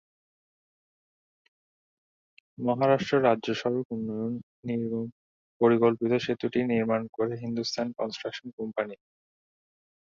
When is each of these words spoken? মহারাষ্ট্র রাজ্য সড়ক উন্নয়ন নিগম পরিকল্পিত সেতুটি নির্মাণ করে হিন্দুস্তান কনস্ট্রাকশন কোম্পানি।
মহারাষ্ট্র 2.57 3.15
রাজ্য 3.27 3.47
সড়ক 3.61 3.87
উন্নয়ন 3.95 4.33
নিগম 4.67 5.05
পরিকল্পিত 5.61 6.11
সেতুটি 6.25 6.59
নির্মাণ 6.71 7.01
করে 7.15 7.33
হিন্দুস্তান 7.43 7.87
কনস্ট্রাকশন 7.97 8.47
কোম্পানি। 8.57 8.95